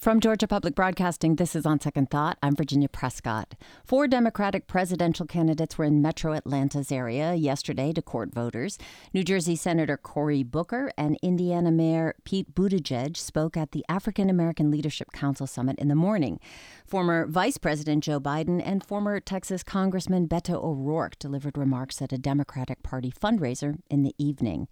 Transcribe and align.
From 0.00 0.18
Georgia 0.20 0.48
Public 0.48 0.74
Broadcasting, 0.74 1.36
this 1.36 1.54
is 1.54 1.66
On 1.66 1.78
Second 1.78 2.08
Thought. 2.08 2.38
I'm 2.42 2.56
Virginia 2.56 2.88
Prescott. 2.88 3.54
Four 3.84 4.08
Democratic 4.08 4.66
presidential 4.66 5.26
candidates 5.26 5.76
were 5.76 5.84
in 5.84 6.00
metro 6.00 6.32
Atlanta's 6.32 6.90
area 6.90 7.34
yesterday 7.34 7.92
to 7.92 8.00
court 8.00 8.32
voters. 8.32 8.78
New 9.12 9.22
Jersey 9.22 9.56
Senator 9.56 9.98
Cory 9.98 10.42
Booker 10.42 10.90
and 10.96 11.18
Indiana 11.22 11.70
Mayor 11.70 12.14
Pete 12.24 12.54
Buttigieg 12.54 13.14
spoke 13.14 13.58
at 13.58 13.72
the 13.72 13.84
African 13.90 14.30
American 14.30 14.70
Leadership 14.70 15.12
Council 15.12 15.46
Summit 15.46 15.78
in 15.78 15.88
the 15.88 15.94
morning. 15.94 16.40
Former 16.86 17.26
Vice 17.26 17.58
President 17.58 18.02
Joe 18.02 18.18
Biden 18.18 18.62
and 18.64 18.82
former 18.82 19.20
Texas 19.20 19.62
Congressman 19.62 20.26
Beto 20.26 20.54
O'Rourke 20.64 21.18
delivered 21.18 21.58
remarks 21.58 22.00
at 22.00 22.10
a 22.10 22.16
Democratic 22.16 22.82
Party 22.82 23.12
fundraiser 23.12 23.76
in 23.90 24.02
the 24.02 24.14
evening. 24.16 24.66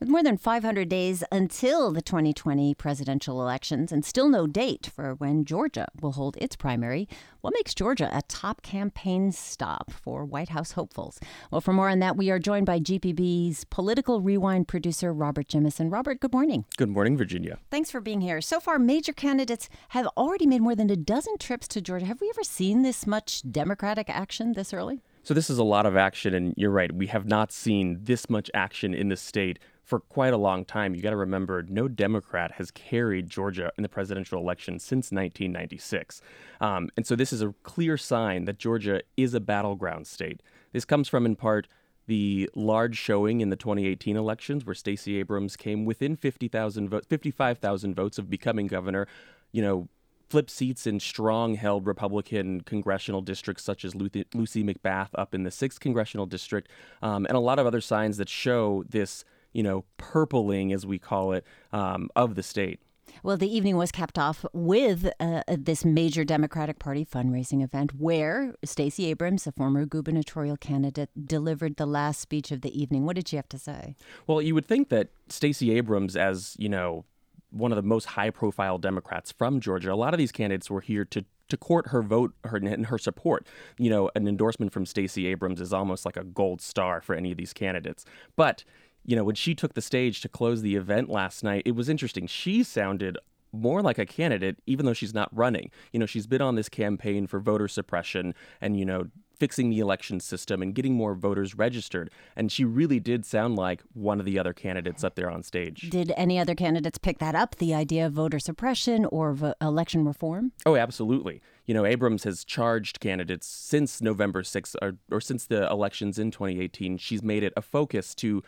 With 0.00 0.10
more 0.10 0.22
than 0.22 0.36
500 0.36 0.88
days 0.88 1.24
until 1.32 1.90
the 1.90 2.00
2020 2.00 2.72
presidential 2.74 3.42
elections 3.42 3.90
and 3.90 4.04
still 4.04 4.28
no 4.28 4.46
date 4.46 4.88
for 4.94 5.14
when 5.14 5.44
Georgia 5.44 5.88
will 6.00 6.12
hold 6.12 6.36
its 6.36 6.54
primary, 6.54 7.08
what 7.40 7.52
makes 7.52 7.74
Georgia 7.74 8.08
a 8.12 8.22
top 8.28 8.62
campaign 8.62 9.32
stop 9.32 9.90
for 9.90 10.24
White 10.24 10.50
House 10.50 10.72
hopefuls? 10.72 11.18
Well, 11.50 11.60
for 11.60 11.72
more 11.72 11.88
on 11.88 11.98
that, 11.98 12.16
we 12.16 12.30
are 12.30 12.38
joined 12.38 12.64
by 12.64 12.78
GPB's 12.78 13.64
political 13.64 14.20
rewind 14.20 14.68
producer, 14.68 15.12
Robert 15.12 15.48
Jimison. 15.48 15.90
Robert, 15.90 16.20
good 16.20 16.32
morning. 16.32 16.64
Good 16.76 16.90
morning, 16.90 17.16
Virginia. 17.16 17.58
Thanks 17.68 17.90
for 17.90 18.00
being 18.00 18.20
here. 18.20 18.40
So 18.40 18.60
far, 18.60 18.78
major 18.78 19.12
candidates 19.12 19.68
have 19.88 20.06
already 20.16 20.46
made 20.46 20.62
more 20.62 20.76
than 20.76 20.90
a 20.90 20.96
dozen 20.96 21.38
trips 21.38 21.66
to 21.68 21.80
Georgia. 21.80 22.06
Have 22.06 22.20
we 22.20 22.30
ever 22.30 22.44
seen 22.44 22.82
this 22.82 23.04
much 23.04 23.42
Democratic 23.50 24.08
action 24.08 24.52
this 24.52 24.72
early? 24.72 25.02
So, 25.24 25.34
this 25.34 25.50
is 25.50 25.58
a 25.58 25.64
lot 25.64 25.84
of 25.84 25.96
action, 25.96 26.32
and 26.32 26.54
you're 26.56 26.70
right. 26.70 26.90
We 26.90 27.08
have 27.08 27.26
not 27.26 27.52
seen 27.52 27.98
this 28.04 28.30
much 28.30 28.50
action 28.54 28.94
in 28.94 29.08
the 29.08 29.16
state 29.16 29.58
for 29.88 30.00
quite 30.00 30.34
a 30.34 30.36
long 30.36 30.66
time. 30.66 30.94
You 30.94 31.00
got 31.00 31.10
to 31.10 31.16
remember, 31.16 31.64
no 31.66 31.88
Democrat 31.88 32.52
has 32.52 32.70
carried 32.70 33.30
Georgia 33.30 33.72
in 33.78 33.82
the 33.82 33.88
presidential 33.88 34.38
election 34.38 34.78
since 34.78 35.10
1996. 35.10 36.20
Um, 36.60 36.90
and 36.98 37.06
so 37.06 37.16
this 37.16 37.32
is 37.32 37.40
a 37.40 37.54
clear 37.62 37.96
sign 37.96 38.44
that 38.44 38.58
Georgia 38.58 39.00
is 39.16 39.32
a 39.32 39.40
battleground 39.40 40.06
state. 40.06 40.42
This 40.72 40.84
comes 40.84 41.08
from, 41.08 41.24
in 41.24 41.36
part, 41.36 41.68
the 42.06 42.50
large 42.54 42.98
showing 42.98 43.40
in 43.40 43.48
the 43.48 43.56
2018 43.56 44.14
elections 44.14 44.66
where 44.66 44.74
Stacey 44.74 45.18
Abrams 45.18 45.56
came 45.56 45.86
within 45.86 46.16
50,000 46.16 46.90
votes, 46.90 47.06
55,000 47.08 47.94
votes 47.94 48.18
of 48.18 48.28
becoming 48.28 48.66
governor. 48.66 49.08
You 49.52 49.62
know, 49.62 49.88
flip 50.28 50.50
seats 50.50 50.86
in 50.86 51.00
strong 51.00 51.54
held 51.54 51.86
Republican 51.86 52.60
congressional 52.60 53.22
districts, 53.22 53.64
such 53.64 53.86
as 53.86 53.94
Lucy 53.94 54.62
McBath 54.62 55.08
up 55.14 55.34
in 55.34 55.44
the 55.44 55.50
6th 55.50 55.80
congressional 55.80 56.26
district, 56.26 56.68
um, 57.00 57.24
and 57.24 57.38
a 57.38 57.40
lot 57.40 57.58
of 57.58 57.66
other 57.66 57.80
signs 57.80 58.18
that 58.18 58.28
show 58.28 58.84
this 58.86 59.24
you 59.52 59.62
know, 59.62 59.84
purpling, 59.96 60.72
as 60.72 60.86
we 60.86 60.98
call 60.98 61.32
it, 61.32 61.44
um, 61.72 62.08
of 62.16 62.34
the 62.34 62.42
state. 62.42 62.80
Well, 63.22 63.36
the 63.36 63.52
evening 63.52 63.76
was 63.76 63.90
capped 63.90 64.18
off 64.18 64.44
with 64.52 65.10
uh, 65.18 65.42
this 65.48 65.84
major 65.84 66.24
Democratic 66.24 66.78
Party 66.78 67.04
fundraising 67.04 67.62
event 67.62 67.94
where 67.98 68.54
Stacey 68.64 69.06
Abrams, 69.06 69.46
a 69.46 69.52
former 69.52 69.86
gubernatorial 69.86 70.56
candidate, 70.56 71.10
delivered 71.26 71.76
the 71.76 71.86
last 71.86 72.20
speech 72.20 72.50
of 72.50 72.60
the 72.60 72.80
evening. 72.80 73.06
What 73.06 73.16
did 73.16 73.28
she 73.28 73.36
have 73.36 73.48
to 73.48 73.58
say? 73.58 73.96
Well, 74.26 74.42
you 74.42 74.54
would 74.54 74.66
think 74.66 74.88
that 74.90 75.08
Stacey 75.28 75.72
Abrams, 75.72 76.16
as, 76.16 76.54
you 76.58 76.68
know, 76.68 77.04
one 77.50 77.72
of 77.72 77.76
the 77.76 77.82
most 77.82 78.04
high 78.04 78.30
profile 78.30 78.78
Democrats 78.78 79.32
from 79.32 79.60
Georgia, 79.60 79.92
a 79.92 79.94
lot 79.94 80.14
of 80.14 80.18
these 80.18 80.32
candidates 80.32 80.70
were 80.70 80.82
here 80.82 81.04
to 81.06 81.24
to 81.48 81.56
court 81.56 81.88
her 81.88 82.02
vote 82.02 82.34
her, 82.44 82.58
and 82.58 82.86
her 82.86 82.98
support. 82.98 83.46
You 83.78 83.88
know, 83.88 84.10
an 84.14 84.28
endorsement 84.28 84.70
from 84.70 84.84
Stacey 84.84 85.26
Abrams 85.26 85.62
is 85.62 85.72
almost 85.72 86.04
like 86.04 86.18
a 86.18 86.24
gold 86.24 86.60
star 86.60 87.00
for 87.00 87.14
any 87.14 87.30
of 87.30 87.38
these 87.38 87.54
candidates. 87.54 88.04
But 88.36 88.64
you 89.08 89.16
know, 89.16 89.24
when 89.24 89.34
she 89.34 89.54
took 89.54 89.72
the 89.72 89.80
stage 89.80 90.20
to 90.20 90.28
close 90.28 90.60
the 90.60 90.76
event 90.76 91.08
last 91.08 91.42
night, 91.42 91.62
it 91.64 91.74
was 91.74 91.88
interesting. 91.88 92.26
She 92.26 92.62
sounded 92.62 93.16
more 93.52 93.80
like 93.80 93.96
a 93.96 94.04
candidate, 94.04 94.58
even 94.66 94.84
though 94.84 94.92
she's 94.92 95.14
not 95.14 95.34
running. 95.34 95.70
You 95.92 96.00
know, 96.00 96.04
she's 96.04 96.26
been 96.26 96.42
on 96.42 96.56
this 96.56 96.68
campaign 96.68 97.26
for 97.26 97.40
voter 97.40 97.68
suppression 97.68 98.34
and, 98.60 98.78
you 98.78 98.84
know, 98.84 99.06
fixing 99.34 99.70
the 99.70 99.78
election 99.78 100.20
system 100.20 100.60
and 100.60 100.74
getting 100.74 100.92
more 100.92 101.14
voters 101.14 101.54
registered. 101.54 102.10
And 102.36 102.52
she 102.52 102.66
really 102.66 103.00
did 103.00 103.24
sound 103.24 103.56
like 103.56 103.82
one 103.94 104.20
of 104.20 104.26
the 104.26 104.38
other 104.38 104.52
candidates 104.52 105.02
up 105.02 105.14
there 105.14 105.30
on 105.30 105.42
stage. 105.42 105.88
Did 105.88 106.12
any 106.14 106.38
other 106.38 106.54
candidates 106.54 106.98
pick 106.98 107.16
that 107.18 107.34
up, 107.34 107.56
the 107.56 107.72
idea 107.72 108.04
of 108.04 108.12
voter 108.12 108.38
suppression 108.38 109.06
or 109.06 109.32
vo- 109.32 109.54
election 109.62 110.04
reform? 110.04 110.52
Oh, 110.66 110.76
absolutely. 110.76 111.40
You 111.64 111.72
know, 111.72 111.86
Abrams 111.86 112.24
has 112.24 112.44
charged 112.44 113.00
candidates 113.00 113.46
since 113.46 114.02
November 114.02 114.42
6th 114.42 114.74
or, 114.82 114.96
or 115.10 115.22
since 115.22 115.46
the 115.46 115.66
elections 115.70 116.18
in 116.18 116.30
2018. 116.30 116.98
She's 116.98 117.22
made 117.22 117.42
it 117.42 117.54
a 117.56 117.62
focus 117.62 118.14
to 118.16 118.42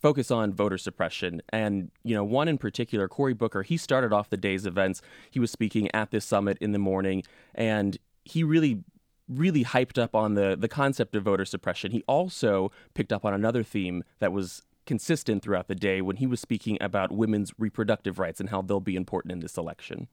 focus 0.00 0.30
on 0.30 0.52
voter 0.52 0.78
suppression. 0.78 1.42
And, 1.50 1.90
you 2.02 2.14
know, 2.14 2.24
one 2.24 2.48
in 2.48 2.58
particular, 2.58 3.08
Cory 3.08 3.34
Booker, 3.34 3.62
he 3.62 3.76
started 3.76 4.12
off 4.12 4.30
the 4.30 4.36
day's 4.36 4.66
events. 4.66 5.02
He 5.30 5.38
was 5.38 5.50
speaking 5.50 5.88
at 5.94 6.10
this 6.10 6.24
summit 6.24 6.58
in 6.60 6.72
the 6.72 6.78
morning, 6.78 7.22
and 7.54 7.98
he 8.24 8.42
really 8.42 8.82
really 9.28 9.62
hyped 9.62 9.96
up 9.96 10.12
on 10.14 10.34
the 10.34 10.56
the 10.58 10.66
concept 10.66 11.14
of 11.14 11.22
voter 11.22 11.44
suppression. 11.44 11.92
He 11.92 12.02
also 12.08 12.72
picked 12.94 13.12
up 13.12 13.24
on 13.24 13.32
another 13.32 13.62
theme 13.62 14.02
that 14.18 14.32
was 14.32 14.62
consistent 14.86 15.42
throughout 15.42 15.68
the 15.68 15.74
day 15.76 16.00
when 16.00 16.16
he 16.16 16.26
was 16.26 16.40
speaking 16.40 16.76
about 16.80 17.12
women's 17.12 17.52
reproductive 17.58 18.18
rights 18.18 18.40
and 18.40 18.48
how 18.48 18.60
they'll 18.60 18.80
be 18.80 18.96
important 18.96 19.30
in 19.30 19.38
this 19.38 19.56
election. 19.56 20.08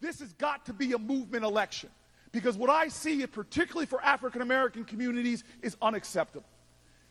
This 0.00 0.20
has 0.20 0.34
got 0.34 0.66
to 0.66 0.74
be 0.74 0.92
a 0.92 0.98
movement 0.98 1.42
election 1.42 1.88
because 2.32 2.58
what 2.58 2.68
I 2.68 2.88
see, 2.88 3.26
particularly 3.26 3.86
for 3.86 4.02
African 4.02 4.42
American 4.42 4.84
communities, 4.84 5.44
is 5.62 5.76
unacceptable. 5.80 6.46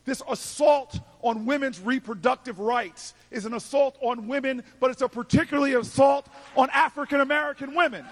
This 0.09 0.24
assault 0.28 1.00
on 1.22 1.46
women's 1.46 1.80
reproductive 1.80 2.58
rights 2.58 3.14
is 3.30 3.46
an 3.46 3.53
assault 3.53 3.96
on 4.02 4.28
women, 4.28 4.64
but 4.80 4.90
it's 4.90 5.03
a 5.03 5.08
particularly 5.08 5.75
assault 5.75 6.28
on 6.58 6.68
African 6.72 7.20
American 7.20 7.75
women. 7.75 8.03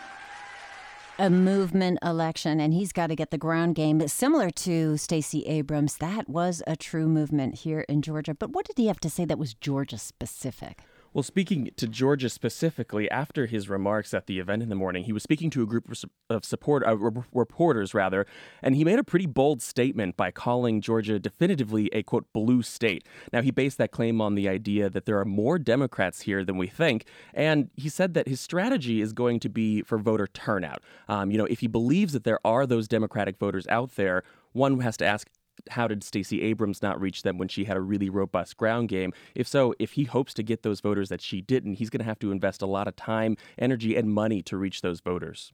A 1.17 1.31
movement 1.31 1.97
election, 2.03 2.59
and 2.59 2.71
he's 2.71 2.91
got 2.91 3.07
to 3.07 3.15
get 3.15 3.31
the 3.31 3.39
ground 3.39 3.73
game 3.73 4.07
similar 4.07 4.51
to 4.51 4.95
Stacey 4.97 5.47
Abrams. 5.47 5.97
That 5.97 6.29
was 6.29 6.61
a 6.67 6.75
true 6.75 7.07
movement 7.07 7.55
here 7.61 7.79
in 7.89 8.03
Georgia. 8.03 8.35
But 8.35 8.51
what 8.51 8.67
did 8.67 8.77
he 8.77 8.85
have 8.85 8.99
to 8.99 9.09
say 9.09 9.25
that 9.25 9.39
was 9.39 9.55
Georgia 9.55 9.97
specific? 9.97 10.83
Well, 11.17 11.23
speaking 11.23 11.71
to 11.77 11.87
Georgia 11.87 12.29
specifically, 12.29 13.09
after 13.09 13.47
his 13.47 13.67
remarks 13.69 14.13
at 14.13 14.27
the 14.27 14.37
event 14.37 14.61
in 14.61 14.69
the 14.69 14.75
morning, 14.75 15.05
he 15.05 15.11
was 15.11 15.23
speaking 15.23 15.49
to 15.49 15.63
a 15.63 15.65
group 15.65 15.91
of 16.29 16.45
support 16.45 16.85
uh, 16.85 16.95
reporters, 17.33 17.95
rather, 17.95 18.27
and 18.61 18.75
he 18.75 18.83
made 18.83 18.99
a 18.99 19.03
pretty 19.03 19.25
bold 19.25 19.63
statement 19.63 20.15
by 20.15 20.29
calling 20.29 20.79
Georgia 20.79 21.17
definitively 21.17 21.89
a 21.91 22.03
quote 22.03 22.31
blue 22.33 22.61
state. 22.61 23.03
Now, 23.33 23.41
he 23.41 23.49
based 23.49 23.79
that 23.79 23.89
claim 23.89 24.21
on 24.21 24.35
the 24.35 24.47
idea 24.47 24.91
that 24.91 25.05
there 25.07 25.17
are 25.17 25.25
more 25.25 25.57
Democrats 25.57 26.21
here 26.21 26.45
than 26.45 26.55
we 26.55 26.67
think, 26.67 27.05
and 27.33 27.71
he 27.75 27.89
said 27.89 28.13
that 28.13 28.27
his 28.27 28.39
strategy 28.39 29.01
is 29.01 29.11
going 29.11 29.39
to 29.39 29.49
be 29.49 29.81
for 29.81 29.97
voter 29.97 30.27
turnout. 30.27 30.83
Um, 31.09 31.31
you 31.31 31.39
know, 31.39 31.45
if 31.45 31.61
he 31.61 31.67
believes 31.67 32.13
that 32.13 32.25
there 32.25 32.39
are 32.45 32.67
those 32.67 32.87
Democratic 32.87 33.39
voters 33.39 33.65
out 33.69 33.95
there, 33.95 34.21
one 34.53 34.79
has 34.81 34.97
to 34.97 35.05
ask 35.05 35.27
how 35.71 35.87
did 35.87 36.03
Stacey 36.03 36.41
Abrams 36.41 36.81
not 36.81 36.99
reach 36.99 37.23
them 37.23 37.37
when 37.37 37.47
she 37.47 37.65
had 37.65 37.77
a 37.77 37.81
really 37.81 38.09
robust 38.09 38.57
ground 38.57 38.89
game? 38.89 39.13
If 39.35 39.47
so, 39.47 39.73
if 39.79 39.93
he 39.93 40.03
hopes 40.03 40.33
to 40.35 40.43
get 40.43 40.63
those 40.63 40.81
voters 40.81 41.09
that 41.09 41.21
she 41.21 41.41
didn't, 41.41 41.75
he's 41.75 41.89
going 41.89 41.99
to 41.99 42.05
have 42.05 42.19
to 42.19 42.31
invest 42.31 42.61
a 42.61 42.65
lot 42.65 42.87
of 42.87 42.95
time, 42.95 43.37
energy, 43.57 43.95
and 43.95 44.13
money 44.13 44.41
to 44.43 44.57
reach 44.57 44.81
those 44.81 44.99
voters. 44.99 45.53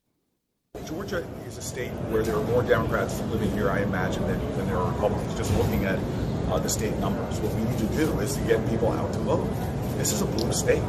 Georgia 0.87 1.25
is 1.47 1.57
a 1.59 1.61
state 1.61 1.91
where 2.09 2.23
there 2.23 2.35
are 2.35 2.43
more 2.45 2.63
Democrats 2.63 3.21
living 3.31 3.51
here, 3.51 3.69
I 3.69 3.81
imagine, 3.81 4.25
than, 4.25 4.39
than 4.57 4.65
there 4.65 4.77
are 4.77 4.91
Republicans. 4.91 5.35
Just 5.37 5.55
looking 5.55 5.85
at 5.85 5.99
uh, 6.49 6.57
the 6.57 6.69
state 6.69 6.97
numbers, 6.97 7.39
what 7.39 7.53
we 7.53 7.63
need 7.63 7.77
to 7.77 7.85
do 7.95 8.19
is 8.19 8.35
to 8.35 8.41
get 8.45 8.67
people 8.69 8.91
out 8.91 9.13
to 9.13 9.19
vote. 9.19 9.47
This 9.97 10.11
is 10.11 10.21
a 10.21 10.25
blue 10.25 10.51
state. 10.51 10.81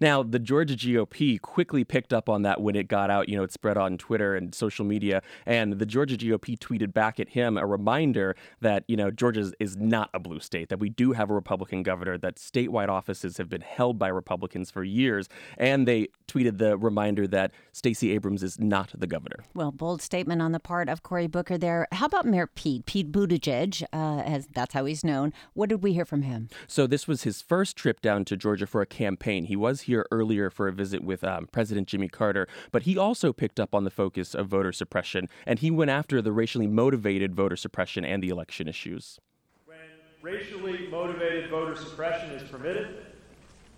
Now, 0.00 0.22
the 0.22 0.38
Georgia 0.38 0.74
GOP 0.74 1.40
quickly 1.40 1.84
picked 1.84 2.12
up 2.12 2.28
on 2.28 2.42
that 2.42 2.60
when 2.60 2.76
it 2.76 2.88
got 2.88 3.10
out. 3.10 3.28
You 3.28 3.36
know, 3.36 3.42
it 3.42 3.52
spread 3.52 3.76
on 3.76 3.98
Twitter 3.98 4.34
and 4.34 4.54
social 4.54 4.84
media. 4.84 5.22
And 5.46 5.74
the 5.74 5.86
Georgia 5.86 6.16
GOP 6.16 6.58
tweeted 6.58 6.92
back 6.92 7.20
at 7.20 7.30
him 7.30 7.56
a 7.56 7.66
reminder 7.66 8.36
that, 8.60 8.84
you 8.88 8.96
know, 8.96 9.10
Georgia 9.10 9.52
is 9.58 9.76
not 9.76 10.10
a 10.14 10.18
blue 10.18 10.40
state, 10.40 10.68
that 10.68 10.78
we 10.78 10.88
do 10.88 11.12
have 11.12 11.30
a 11.30 11.34
Republican 11.34 11.82
governor, 11.82 12.18
that 12.18 12.36
statewide 12.36 12.88
offices 12.88 13.36
have 13.36 13.48
been 13.48 13.60
held 13.60 13.98
by 13.98 14.08
Republicans 14.08 14.70
for 14.70 14.84
years. 14.84 15.28
And 15.56 15.86
they 15.86 16.08
tweeted 16.28 16.58
the 16.58 16.76
reminder 16.76 17.26
that 17.26 17.52
Stacey 17.72 18.12
Abrams 18.12 18.42
is 18.42 18.58
not 18.58 18.90
the 18.94 19.06
governor. 19.06 19.44
Well, 19.54 19.72
bold 19.72 20.02
statement 20.02 20.40
on 20.40 20.52
the 20.52 20.60
part 20.60 20.88
of 20.88 21.02
Cory 21.02 21.26
Booker 21.26 21.58
there. 21.58 21.86
How 21.92 22.06
about 22.06 22.26
Mayor 22.26 22.46
Pete? 22.46 22.86
Pete 22.86 23.12
Buttigieg, 23.12 23.82
uh, 23.92 24.22
as 24.24 24.46
that's 24.54 24.74
how 24.74 24.84
he's 24.84 25.04
known. 25.04 25.32
What 25.54 25.68
did 25.68 25.82
we 25.82 25.92
hear 25.92 26.04
from 26.04 26.22
him? 26.22 26.48
So 26.66 26.86
this 26.86 27.06
was 27.06 27.24
his 27.24 27.42
first 27.42 27.76
trip 27.76 28.00
down 28.00 28.24
to 28.26 28.36
Georgia 28.36 28.66
for 28.66 28.80
a 28.80 28.86
campaign. 28.86 29.44
He 29.44 29.56
was 29.56 29.81
here 29.82 30.06
earlier 30.10 30.50
for 30.50 30.68
a 30.68 30.72
visit 30.72 31.02
with 31.02 31.24
um, 31.24 31.48
President 31.52 31.88
Jimmy 31.88 32.08
Carter, 32.08 32.48
but 32.70 32.82
he 32.82 32.96
also 32.98 33.32
picked 33.32 33.60
up 33.60 33.74
on 33.74 33.84
the 33.84 33.90
focus 33.90 34.34
of 34.34 34.48
voter 34.48 34.72
suppression, 34.72 35.28
and 35.46 35.58
he 35.58 35.70
went 35.70 35.90
after 35.90 36.20
the 36.22 36.32
racially 36.32 36.66
motivated 36.66 37.34
voter 37.34 37.56
suppression 37.56 38.04
and 38.04 38.22
the 38.22 38.28
election 38.28 38.68
issues. 38.68 39.18
When 39.66 39.78
racially 40.20 40.88
motivated 40.88 41.50
voter 41.50 41.76
suppression 41.76 42.30
is 42.30 42.48
permitted, 42.48 43.06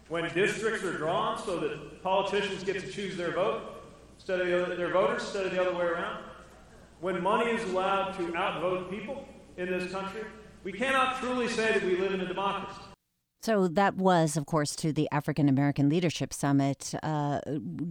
when 0.08 0.32
districts 0.34 0.84
are 0.84 0.96
drawn 0.96 1.42
so 1.42 1.58
that 1.60 2.02
politicians 2.02 2.62
get 2.62 2.80
to 2.80 2.90
choose 2.90 3.16
their 3.16 3.32
vote 3.32 3.62
instead 4.16 4.40
of 4.40 4.46
the 4.46 4.62
other, 4.62 4.76
their 4.76 4.92
voters 4.92 5.22
instead 5.22 5.46
of 5.46 5.52
the 5.52 5.60
other 5.60 5.74
way 5.74 5.86
around, 5.86 6.24
when 7.00 7.22
money 7.22 7.50
is 7.50 7.62
allowed 7.70 8.12
to 8.18 8.34
outvote 8.36 8.90
people 8.90 9.26
in 9.56 9.68
this 9.68 9.90
country, 9.90 10.22
we 10.62 10.72
cannot 10.72 11.20
truly 11.20 11.48
say 11.48 11.72
that 11.72 11.82
we 11.84 11.96
live 11.96 12.14
in 12.14 12.20
a 12.20 12.26
democracy. 12.26 12.80
So 13.44 13.68
that 13.68 13.96
was, 13.96 14.38
of 14.38 14.46
course, 14.46 14.74
to 14.76 14.90
the 14.90 15.06
African 15.12 15.50
American 15.50 15.90
Leadership 15.90 16.32
Summit. 16.32 16.94
Uh, 17.02 17.40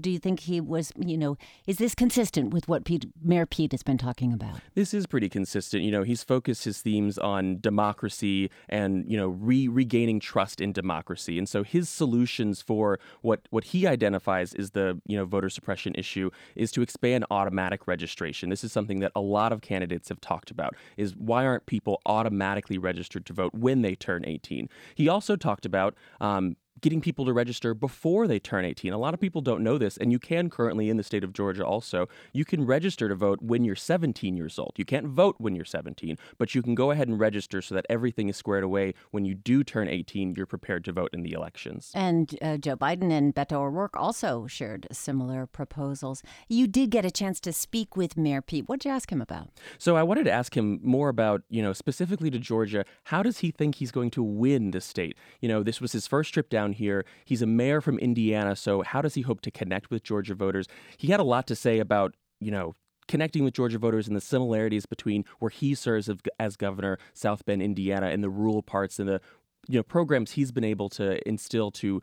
do 0.02 0.10
you 0.10 0.18
think 0.18 0.40
he 0.40 0.60
was, 0.60 0.92
you 0.98 1.16
know, 1.16 1.38
is 1.68 1.78
this 1.78 1.94
consistent 1.94 2.52
with 2.52 2.68
what 2.68 2.86
Pete, 2.86 3.06
Mayor 3.24 3.46
Pete 3.46 3.72
has 3.72 3.84
been 3.84 4.00
talking 4.00 4.34
about? 4.34 4.56
This 4.74 4.96
is 4.96 5.06
pretty 5.06 5.30
consistent. 5.30 5.84
You 5.84 5.92
know, 5.92 6.02
he's 6.02 6.24
focused 6.24 6.64
his 6.64 6.82
themes 6.82 7.20
on 7.20 7.60
democracy 7.60 8.50
and, 8.68 9.06
you 9.08 9.16
know, 9.16 9.28
re- 9.28 9.68
regaining 9.68 10.20
trust 10.20 10.60
in 10.60 10.74
democracy. 10.74 11.38
And 11.38 11.48
so 11.48 11.62
his 11.62 11.88
solutions 11.88 12.64
for 12.64 13.00
what, 13.22 13.42
what 13.52 13.66
he 13.66 13.86
identifies 13.86 14.56
is 14.56 14.72
the, 14.72 15.00
you 15.06 15.16
know, 15.16 15.26
voter 15.26 15.52
suppression 15.52 15.94
issue 15.94 16.32
is 16.56 16.72
to 16.72 16.82
expand 16.82 17.26
automatic 17.30 17.86
registration. 17.86 18.50
This 18.50 18.64
is 18.64 18.72
something 18.72 19.02
that 19.02 19.12
a 19.16 19.22
lot 19.22 19.52
of 19.52 19.62
candidates 19.62 20.10
have 20.10 20.20
talked 20.20 20.50
about 20.50 20.76
is 20.98 21.16
why 21.16 21.46
aren't 21.46 21.68
people 21.68 22.02
automatically 22.08 22.80
registered 22.80 23.28
to 23.28 23.34
vote 23.34 23.54
when 23.54 23.84
they 23.84 23.94
turn 23.94 24.24
18? 24.26 24.68
He 24.96 25.08
also 25.08 25.36
talked 25.44 25.66
about 25.66 25.96
um, 26.22 26.56
getting 26.84 27.02
people 27.02 27.26
to 27.26 27.34
register 27.34 27.74
before 27.74 28.28
they 28.28 28.38
turn 28.38 28.66
18. 28.66 28.92
A 28.92 28.98
lot 28.98 29.14
of 29.14 29.20
people 29.20 29.42
don't 29.42 29.64
know 29.64 29.78
this, 29.78 29.98
and 29.98 30.12
you 30.12 30.20
can 30.20 30.50
currently 30.50 30.90
in 30.90 30.98
the 30.98 31.04
state 31.04 31.24
of 31.24 31.34
Georgia 31.34 31.66
also. 31.66 32.08
You 32.34 32.44
can 32.44 32.66
register 32.66 33.08
to 33.08 33.16
vote 33.16 33.42
when 33.42 33.64
you're 33.64 33.76
17 33.76 34.36
years 34.36 34.60
old. 34.60 34.74
You 34.76 34.84
can't 34.84 35.08
vote 35.08 35.38
when 35.40 35.56
you're 35.56 35.66
17, 35.66 36.18
but 36.38 36.54
you 36.54 36.62
can 36.62 36.76
go 36.76 36.92
ahead 36.92 37.08
and 37.08 37.18
register 37.18 37.62
so 37.62 37.74
that 37.74 37.86
everything 37.90 38.28
is 38.28 38.36
squared 38.36 38.66
away. 38.66 38.94
When 39.12 39.24
you 39.24 39.34
do 39.34 39.64
turn 39.64 39.88
18, 39.88 40.36
you're 40.36 40.46
prepared 40.46 40.84
to 40.86 40.92
vote 40.92 41.10
in 41.14 41.24
the 41.24 41.32
elections. 41.32 41.92
And 41.96 42.38
uh, 42.42 42.58
Joe 42.58 42.76
Biden 42.76 43.12
and 43.12 43.34
Beto 43.34 43.54
O'Rourke 43.54 43.96
also 43.96 44.46
shared 44.48 44.86
similar 44.92 45.46
proposals. 45.46 46.22
You 46.50 46.68
did 46.68 46.90
get 46.90 47.06
a 47.06 47.12
chance 47.12 47.40
to 47.42 47.54
speak 47.54 47.96
with 47.96 48.18
Mayor 48.18 48.42
Pete. 48.42 48.68
What 48.68 48.82
did 48.82 48.90
you 48.90 48.96
ask 48.96 49.10
him 49.10 49.22
about? 49.22 49.48
So 49.78 49.96
I 49.96 50.04
wanted 50.04 50.26
to 50.26 50.32
ask 50.32 50.56
him 50.58 50.82
more 50.84 51.08
about, 51.08 51.44
you 51.50 51.62
know, 51.62 51.72
specifically 51.72 52.30
to 52.32 52.40
Georgia, 52.40 52.84
how 53.06 53.24
does 53.24 53.38
he 53.38 53.52
think 53.52 53.76
he's 53.76 53.92
going 53.92 54.12
to 54.12 54.22
win 54.22 54.72
the 54.72 54.82
state? 54.82 55.16
You 55.40 55.48
know, 55.48 55.64
this 55.64 55.80
was 55.80 55.94
his 55.94 56.08
first 56.08 56.34
trip 56.34 56.50
here. 56.74 57.06
He's 57.26 57.42
a 57.42 57.48
mayor 57.48 57.82
from 57.82 58.00
Indiana, 58.00 58.56
so 58.56 58.82
how 58.82 59.02
does 59.02 59.16
he 59.16 59.22
hope 59.22 59.42
to 59.42 59.52
connect 59.52 59.90
with 59.90 60.04
Georgia 60.04 60.36
voters? 60.36 60.68
He 60.98 61.08
had 61.08 61.20
a 61.20 61.24
lot 61.24 61.48
to 61.48 61.56
say 61.56 61.80
about, 61.80 62.16
you 62.40 62.52
know, 62.52 62.74
connecting 63.08 63.44
with 63.44 63.54
Georgia 63.54 63.78
voters 63.78 64.08
and 64.08 64.16
the 64.16 64.22
similarities 64.22 64.86
between 64.86 65.26
where 65.40 65.50
he 65.50 65.76
serves 65.76 66.10
as 66.40 66.56
governor, 66.56 66.98
South 67.14 67.46
Bend, 67.46 67.62
Indiana, 67.62 68.08
and 68.08 68.24
the 68.24 68.30
rural 68.30 68.62
parts 68.62 69.00
and 69.00 69.10
the 69.10 69.22
you 69.68 69.80
know 69.80 69.84
programs 69.84 70.32
he's 70.32 70.52
been 70.52 70.64
able 70.64 70.90
to 70.90 71.26
instill 71.28 71.72
to 71.72 72.02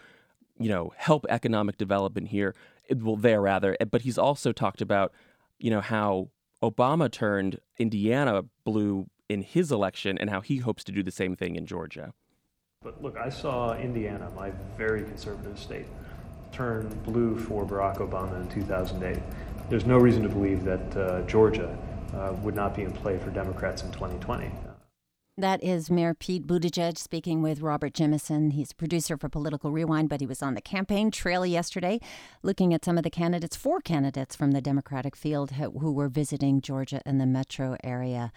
you 0.58 0.68
know 0.68 0.92
help 0.96 1.26
economic 1.28 1.76
development 1.76 2.28
here 2.28 2.54
eh, 2.88 2.94
well 2.98 3.16
there 3.16 3.40
rather 3.40 3.76
eh, 3.80 3.84
but 3.84 4.02
he's 4.02 4.18
also 4.18 4.52
talked 4.52 4.80
about 4.80 5.12
you 5.58 5.70
know 5.70 5.80
how 5.80 6.28
Obama 6.62 7.10
turned 7.10 7.58
Indiana 7.78 8.42
blue 8.64 9.08
in 9.28 9.42
his 9.42 9.70
election 9.70 10.18
and 10.18 10.28
how 10.28 10.40
he 10.40 10.58
hopes 10.58 10.84
to 10.84 10.92
do 10.92 11.02
the 11.02 11.10
same 11.10 11.36
thing 11.36 11.56
in 11.56 11.64
Georgia. 11.64 12.12
But 12.82 13.02
look, 13.02 13.18
I 13.18 13.28
saw 13.28 13.76
Indiana, 13.76 14.30
my 14.34 14.52
very 14.78 15.02
conservative 15.02 15.58
state, 15.58 15.84
turn 16.50 16.88
blue 17.04 17.36
for 17.36 17.66
Barack 17.66 17.98
Obama 17.98 18.40
in 18.40 18.48
2008. 18.48 19.22
There's 19.68 19.84
no 19.84 19.98
reason 19.98 20.22
to 20.22 20.30
believe 20.30 20.64
that 20.64 20.96
uh, 20.96 21.20
Georgia 21.26 21.76
uh, 22.14 22.32
would 22.40 22.54
not 22.54 22.74
be 22.74 22.84
in 22.84 22.92
play 22.92 23.18
for 23.18 23.28
Democrats 23.28 23.82
in 23.82 23.92
2020. 23.92 24.50
That 25.36 25.62
is 25.62 25.90
Mayor 25.90 26.14
Pete 26.14 26.46
Buttigieg 26.46 26.96
speaking 26.96 27.42
with 27.42 27.60
Robert 27.60 27.92
Jimison. 27.92 28.54
He's 28.54 28.72
a 28.72 28.76
producer 28.76 29.18
for 29.18 29.28
Political 29.28 29.72
Rewind, 29.72 30.08
but 30.08 30.20
he 30.20 30.26
was 30.26 30.40
on 30.40 30.54
the 30.54 30.62
campaign 30.62 31.10
trail 31.10 31.44
yesterday 31.44 32.00
looking 32.42 32.72
at 32.72 32.82
some 32.82 32.96
of 32.96 33.04
the 33.04 33.10
candidates, 33.10 33.56
four 33.56 33.82
candidates 33.82 34.34
from 34.34 34.52
the 34.52 34.62
Democratic 34.62 35.16
field 35.16 35.50
who 35.50 35.92
were 35.92 36.08
visiting 36.08 36.62
Georgia 36.62 37.02
and 37.04 37.20
the 37.20 37.26
metro 37.26 37.76
area. 37.84 38.32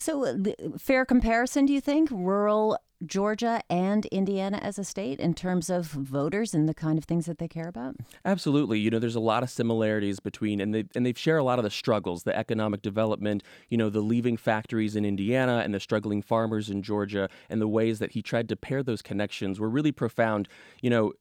So, 0.00 0.24
uh, 0.24 0.34
fair 0.78 1.04
comparison, 1.04 1.66
do 1.66 1.74
you 1.74 1.80
think? 1.80 2.08
Rural 2.10 2.78
Georgia 3.04 3.60
and 3.68 4.06
Indiana 4.06 4.58
as 4.62 4.78
a 4.78 4.84
state 4.84 5.20
in 5.20 5.34
terms 5.34 5.68
of 5.68 5.86
voters 5.86 6.54
and 6.54 6.66
the 6.66 6.74
kind 6.74 6.98
of 6.98 7.04
things 7.04 7.26
that 7.26 7.38
they 7.38 7.48
care 7.48 7.68
about? 7.68 7.96
Absolutely. 8.24 8.78
You 8.78 8.90
know, 8.90 8.98
there's 8.98 9.14
a 9.14 9.20
lot 9.20 9.42
of 9.42 9.50
similarities 9.50 10.18
between, 10.18 10.60
and 10.60 10.74
they 10.74 10.84
and 10.94 11.04
they 11.04 11.12
share 11.14 11.36
a 11.36 11.44
lot 11.44 11.58
of 11.58 11.64
the 11.64 11.70
struggles, 11.70 12.22
the 12.22 12.36
economic 12.36 12.80
development, 12.80 13.42
you 13.68 13.76
know, 13.76 13.90
the 13.90 14.00
leaving 14.00 14.38
factories 14.38 14.96
in 14.96 15.04
Indiana 15.04 15.60
and 15.64 15.74
the 15.74 15.80
struggling 15.80 16.22
farmers 16.22 16.70
in 16.70 16.82
Georgia, 16.82 17.28
and 17.50 17.60
the 17.60 17.68
ways 17.68 17.98
that 17.98 18.12
he 18.12 18.22
tried 18.22 18.48
to 18.48 18.56
pair 18.56 18.82
those 18.82 19.02
connections 19.02 19.60
were 19.60 19.68
really 19.68 19.92
profound. 19.92 20.48
You 20.80 20.90
know, 20.90 21.12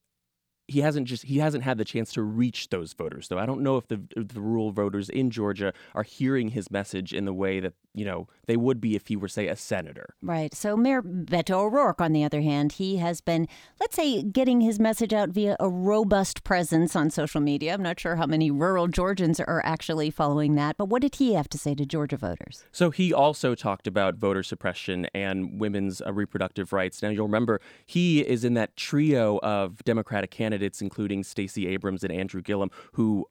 he 0.70 0.82
hasn't 0.82 1.08
just 1.08 1.24
he 1.24 1.40
hasn't 1.40 1.64
had 1.64 1.78
the 1.78 1.86
chance 1.86 2.14
to 2.14 2.22
reach 2.22 2.70
those 2.70 2.94
voters 2.94 3.28
though. 3.28 3.40
I 3.40 3.46
don't 3.46 3.62
know 3.62 3.78
if 3.78 3.88
the 3.88 4.02
the 4.16 4.40
rural 4.40 4.72
voters 4.72 5.10
in 5.10 5.32
Georgia 5.32 5.74
are 5.96 6.04
hearing 6.04 6.50
his 6.50 6.70
message 6.70 7.14
in 7.14 7.26
the 7.26 7.34
way 7.34 7.60
that 7.60 7.74
you 7.94 8.06
know 8.06 8.28
they 8.46 8.56
would 8.56 8.80
be 8.80 8.96
if 8.96 9.08
he 9.08 9.16
were 9.16 9.28
say 9.28 9.48
a 9.48 9.56
senator. 9.56 10.16
Right. 10.22 10.54
So 10.54 10.78
Mayor 10.78 11.02
Beto 11.02 11.56
O'Rourke, 11.56 12.02
on 12.02 12.14
the 12.14 12.24
other 12.24 12.42
hand, 12.42 12.74
he 12.74 12.98
has 12.98 13.20
been 13.20 13.48
let's 13.80 13.96
say 13.96 14.22
getting 14.22 14.62
his 14.62 14.80
message 14.80 15.14
out 15.14 15.30
via 15.30 15.58
a 15.60 15.68
robust 15.68 16.44
presence 16.44 16.96
on 16.96 17.10
social 17.10 17.42
media. 17.42 17.74
I'm 17.74 17.84
not 17.84 18.00
sure 18.00 18.16
how 18.16 18.28
many 18.28 18.52
rural 18.52 18.88
Georgians 18.88 19.40
are 19.40 19.62
actually 19.66 20.12
following 20.12 20.56
that, 20.56 20.78
but 20.78 20.86
what 20.86 21.02
did 21.02 21.16
he 21.16 21.34
have 21.34 21.50
to 21.50 21.58
say 21.58 21.74
to 21.76 21.86
Georgia 21.86 22.18
voters? 22.18 22.64
So 22.72 22.92
he 22.92 23.12
also 23.12 23.56
talked 23.56 23.88
about 23.88 24.16
voter 24.16 24.44
suppression 24.44 25.08
and 25.16 25.60
women's 25.60 26.02
uh, 26.02 26.14
reproductive 26.14 26.74
rights. 26.74 27.02
Now 27.02 27.10
you'll 27.10 27.26
remember 27.26 27.60
he 27.86 28.22
is 28.22 28.44
in 28.44 28.54
that 28.54 28.78
trio 28.78 29.40
of 29.40 29.84
Democratic 29.84 30.30
candidates 30.30 30.59
candidates, 30.60 30.82
including 30.82 31.24
Stacey 31.24 31.68
Abrams 31.68 32.04
and 32.04 32.12
Andrew 32.12 32.42
Gillum, 32.42 32.70
who 32.94 33.26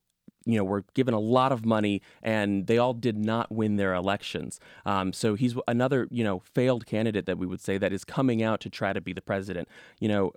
you 0.44 0.56
know 0.56 0.64
were 0.64 0.84
given 0.94 1.14
a 1.14 1.18
lot 1.18 1.52
of 1.52 1.66
money 1.66 2.00
and 2.22 2.66
they 2.66 2.78
all 2.78 2.94
did 2.94 3.16
not 3.18 3.50
win 3.50 3.76
their 3.76 3.94
elections. 3.94 4.60
Um, 4.86 5.12
so 5.12 5.34
he's 5.34 5.54
another 5.66 6.08
you 6.10 6.24
know 6.24 6.40
failed 6.54 6.86
candidate 6.86 7.26
that 7.26 7.38
we 7.38 7.46
would 7.46 7.60
say 7.60 7.78
that 7.78 7.92
is 7.92 8.04
coming 8.04 8.42
out 8.42 8.60
to 8.60 8.70
try 8.70 8.92
to 8.92 9.00
be 9.00 9.12
the 9.12 9.20
president. 9.20 9.68
You 10.00 10.08
know 10.08 10.32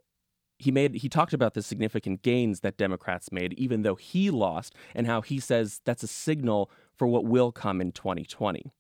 he 0.57 0.71
made 0.71 0.95
he 0.95 1.09
talked 1.09 1.33
about 1.33 1.53
the 1.55 1.63
significant 1.63 2.21
gains 2.21 2.59
that 2.59 2.77
democrats 2.77 3.31
made 3.31 3.51
even 3.53 3.81
though 3.81 3.95
he 3.95 4.29
lost 4.29 4.75
and 4.93 5.07
how 5.07 5.19
he 5.19 5.39
says 5.39 5.81
that's 5.85 6.03
a 6.03 6.07
signal 6.07 6.69
for 6.93 7.07
what 7.07 7.25
will 7.25 7.51
come 7.51 7.81
in 7.81 7.91
2020 7.91 8.71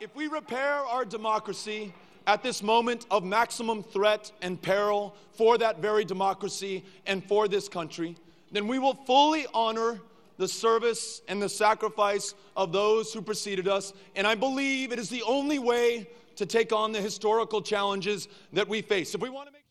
if 0.00 0.12
we 0.16 0.26
repair 0.26 0.74
our 0.74 1.04
democracy 1.04 1.94
at 2.26 2.42
this 2.42 2.62
moment 2.62 3.06
of 3.10 3.24
maximum 3.24 3.82
threat 3.82 4.32
and 4.42 4.60
peril 4.60 5.14
for 5.32 5.58
that 5.58 5.80
very 5.80 6.04
democracy 6.04 6.84
and 7.06 7.24
for 7.24 7.48
this 7.48 7.68
country, 7.68 8.16
then 8.52 8.66
we 8.66 8.78
will 8.78 8.94
fully 8.94 9.46
honor 9.52 10.00
the 10.36 10.48
service 10.48 11.22
and 11.28 11.40
the 11.40 11.48
sacrifice 11.48 12.34
of 12.56 12.72
those 12.72 13.12
who 13.12 13.22
preceded 13.22 13.68
us. 13.68 13.92
And 14.16 14.26
I 14.26 14.34
believe 14.34 14.92
it 14.92 14.98
is 14.98 15.08
the 15.08 15.22
only 15.22 15.58
way 15.58 16.08
to 16.36 16.46
take 16.46 16.72
on 16.72 16.92
the 16.92 17.00
historical 17.00 17.62
challenges 17.62 18.28
that 18.52 18.68
we 18.68 18.82
face. 18.82 19.14
If 19.14 19.20
we 19.20 19.30
want 19.30 19.48
to 19.48 19.52
make 19.52 19.64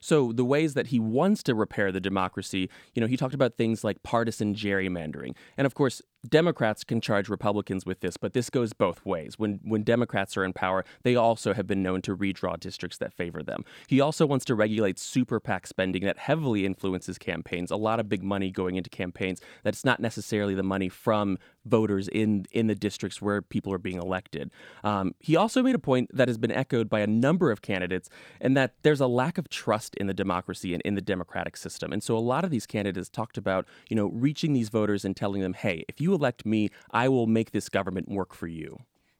so 0.00 0.32
the 0.32 0.44
ways 0.44 0.74
that 0.74 0.88
he 0.88 0.98
wants 0.98 1.42
to 1.44 1.54
repair 1.54 1.92
the 1.92 2.00
democracy, 2.00 2.68
you 2.94 3.00
know, 3.00 3.06
he 3.06 3.16
talked 3.16 3.34
about 3.34 3.56
things 3.56 3.84
like 3.84 4.02
partisan 4.02 4.54
gerrymandering. 4.54 5.34
And 5.56 5.66
of 5.66 5.74
course, 5.74 6.02
Democrats 6.26 6.82
can 6.82 7.00
charge 7.00 7.28
Republicans 7.28 7.86
with 7.86 8.00
this, 8.00 8.16
but 8.16 8.32
this 8.32 8.50
goes 8.50 8.72
both 8.72 9.04
ways. 9.06 9.38
When 9.38 9.60
when 9.62 9.84
Democrats 9.84 10.36
are 10.36 10.44
in 10.44 10.52
power, 10.52 10.84
they 11.02 11.14
also 11.14 11.54
have 11.54 11.66
been 11.66 11.82
known 11.82 12.02
to 12.02 12.16
redraw 12.16 12.58
districts 12.58 12.98
that 12.98 13.12
favor 13.12 13.42
them. 13.42 13.64
He 13.86 14.00
also 14.00 14.26
wants 14.26 14.44
to 14.46 14.54
regulate 14.56 14.98
super 14.98 15.38
PAC 15.38 15.66
spending 15.66 16.04
that 16.04 16.18
heavily 16.18 16.66
influences 16.66 17.18
campaigns. 17.18 17.70
A 17.70 17.76
lot 17.76 18.00
of 18.00 18.08
big 18.08 18.24
money 18.24 18.50
going 18.50 18.74
into 18.76 18.90
campaigns 18.90 19.40
that's 19.62 19.84
not 19.84 20.00
necessarily 20.00 20.54
the 20.54 20.62
money 20.62 20.88
from 20.88 21.38
voters 21.64 22.08
in 22.08 22.46
in 22.50 22.66
the 22.66 22.74
districts 22.74 23.22
where 23.22 23.40
people 23.40 23.72
are 23.72 23.78
being 23.78 23.98
elected. 23.98 24.50
Um, 24.82 25.14
he 25.20 25.36
also 25.36 25.62
made 25.62 25.76
a 25.76 25.78
point 25.78 26.10
that 26.12 26.26
has 26.26 26.38
been 26.38 26.50
echoed 26.50 26.88
by 26.88 27.00
a 27.00 27.06
number 27.06 27.52
of 27.52 27.62
candidates, 27.62 28.08
and 28.40 28.56
that 28.56 28.74
there's 28.82 29.00
a 29.00 29.06
lack 29.06 29.38
of 29.38 29.48
trust 29.48 29.94
in 29.96 30.08
the 30.08 30.14
democracy 30.14 30.74
and 30.74 30.82
in 30.82 30.94
the 30.96 31.00
democratic 31.00 31.56
system. 31.56 31.92
And 31.92 32.02
so 32.02 32.16
a 32.16 32.20
lot 32.20 32.44
of 32.44 32.50
these 32.50 32.66
candidates 32.66 33.08
talked 33.08 33.38
about, 33.38 33.66
you 33.88 33.94
know, 33.94 34.06
reaching 34.06 34.52
these 34.52 34.68
voters 34.68 35.04
and 35.04 35.16
telling 35.16 35.42
them, 35.42 35.52
hey, 35.52 35.84
if 35.88 36.00
you 36.00 36.07
elect 36.14 36.46
me, 36.46 36.70
I 36.90 37.08
will 37.08 37.26
make 37.26 37.50
this 37.50 37.68
government 37.68 38.08
work 38.08 38.34
for 38.34 38.46
you. 38.46 38.78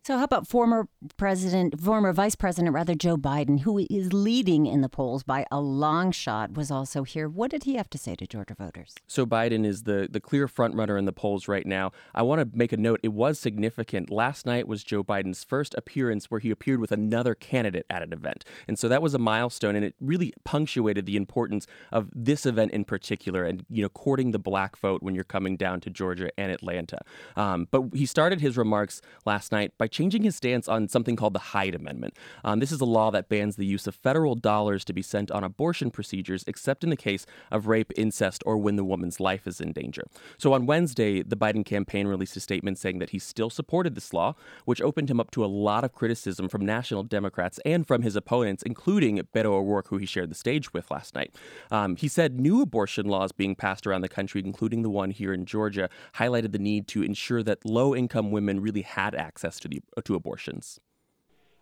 So, 0.09 0.17
how 0.17 0.25
about 0.25 0.47
former 0.47 0.89
President, 1.19 1.79
former 1.79 2.15
Vice 2.15 2.35
President, 2.35 2.73
rather, 2.73 2.95
Joe 2.95 3.19
Biden, 3.19 3.61
who 3.61 3.87
is 3.91 4.15
leading 4.15 4.65
in 4.65 4.81
the 4.81 4.89
polls 4.89 5.23
by 5.23 5.45
a 5.51 5.61
long 5.61 6.13
shot, 6.13 6.55
was 6.55 6.71
also 6.71 7.03
here. 7.03 7.29
What 7.29 7.51
did 7.51 7.65
he 7.65 7.75
have 7.75 7.91
to 7.91 7.99
say 7.99 8.15
to 8.15 8.27
Georgia 8.27 8.55
voters? 8.55 8.95
So, 9.07 9.27
Biden 9.27 9.67
is 9.67 9.83
the, 9.83 10.09
the 10.11 10.19
clear 10.19 10.49
frontrunner 10.49 10.99
in 10.99 11.05
the 11.05 11.13
polls 11.13 11.47
right 11.47 11.67
now. 11.67 11.93
I 12.15 12.23
want 12.23 12.41
to 12.41 12.57
make 12.57 12.73
a 12.73 12.79
note. 12.79 13.01
It 13.03 13.13
was 13.13 13.39
significant. 13.39 14.09
Last 14.09 14.47
night 14.47 14.67
was 14.67 14.83
Joe 14.83 15.05
Biden's 15.05 15.45
first 15.45 15.75
appearance 15.77 16.31
where 16.31 16.41
he 16.41 16.51
appeared 16.51 16.81
with 16.81 16.91
another 16.91 17.35
candidate 17.35 17.85
at 17.91 18.03
an 18.03 18.15
event. 18.15 18.47
And 18.67 18.79
so 18.79 18.89
that 18.89 19.03
was 19.03 19.13
a 19.13 19.19
milestone, 19.19 19.77
and 19.77 19.85
it 19.85 19.95
really 20.01 20.33
punctuated 20.43 21.05
the 21.05 21.17
importance 21.17 21.67
of 21.93 22.09
this 22.15 22.47
event 22.47 22.73
in 22.73 22.87
particular 22.87 23.45
and, 23.45 23.67
you 23.69 23.83
know, 23.83 23.91
courting 23.91 24.31
the 24.31 24.39
black 24.39 24.79
vote 24.79 25.03
when 25.03 25.15
you're 25.15 25.23
coming 25.23 25.59
down 25.59 25.83
to 25.83 25.91
Georgia 25.91 26.31
and 26.39 26.51
Atlanta. 26.51 27.01
Um, 27.37 27.69
but 27.71 27.83
he 27.93 28.07
started 28.07 28.41
his 28.41 28.57
remarks 28.57 29.03
last 29.27 29.53
night 29.53 29.73
by 29.77 29.87
changing 29.99 30.23
his 30.23 30.37
stance 30.37 30.69
on 30.69 30.87
something 30.87 31.17
called 31.17 31.33
the 31.33 31.41
Hyde 31.41 31.75
Amendment. 31.75 32.15
Um, 32.45 32.61
this 32.61 32.71
is 32.71 32.81
a 32.81 32.85
law 32.85 33.11
that 33.11 33.29
bans 33.29 33.57
the 33.57 33.67
use 33.67 33.89
of 33.89 33.97
federal 33.97 34.37
dollars 34.37 34.85
to 34.85 34.93
be 34.93 35.03
sent 35.03 35.33
on 35.33 35.43
abortion 35.43 35.91
procedures, 35.91 36.45
except 36.47 36.85
in 36.85 36.91
the 36.91 36.97
case 36.97 37.27
of 37.51 37.67
rape, 37.67 37.91
incest, 37.97 38.45
or 38.47 38.59
when 38.59 38.77
the 38.77 38.85
woman's 38.85 39.19
life 39.19 39.45
is 39.45 39.61
in 39.61 39.73
danger. 39.73 40.05
So 40.39 40.53
on 40.53 40.67
Wednesday, 40.67 41.23
the 41.23 41.37
Biden 41.37 41.65
campaign 41.65 42.07
released 42.07 42.37
a 42.37 42.41
statement 42.41 42.79
saying 42.79 43.01
that 43.01 43.11
he 43.11 43.19
still 43.19 43.51
supported 43.51 43.97
this 43.97 44.13
law, 44.13 44.37
which 44.67 44.81
opened 44.81 45.11
him 45.11 45.19
up 45.19 45.33
to 45.33 45.45
a 45.45 45.47
lot 45.47 45.83
of 45.83 45.93
criticism 45.93 46.49
from 46.49 46.65
national 46.65 47.03
Democrats 47.03 47.59
and 47.65 47.85
from 47.85 48.03
his 48.03 48.15
opponents, 48.15 48.63
including 48.63 49.19
Beto 49.35 49.47
O'Rourke, 49.47 49.89
who 49.89 49.97
he 49.97 50.07
shared 50.07 50.31
the 50.31 50.37
stage 50.37 50.73
with 50.73 50.93
last 50.93 51.17
night. 51.17 51.35
Um, 51.73 51.97
he 51.97 52.07
said 52.07 52.39
new 52.39 52.63
abortion 52.63 53.07
laws 53.07 53.33
being 53.33 53.57
passed 53.57 53.85
around 53.85 54.03
the 54.03 54.09
country, 54.09 54.41
including 54.45 54.83
the 54.83 54.91
one 54.91 55.11
here 55.11 55.33
in 55.33 55.45
Georgia, 55.45 55.91
highlighted 56.15 56.53
the 56.53 56.61
need 56.61 56.87
to 56.87 57.03
ensure 57.03 57.43
that 57.43 57.65
low 57.65 57.97
income 57.97 58.31
women 58.31 58.61
really 58.61 58.83
had 58.83 59.17
access 59.17 59.59
to, 59.59 59.67
the, 59.67 59.78
Uh, 59.97 60.01
to 60.03 60.15
abortions. 60.15 60.81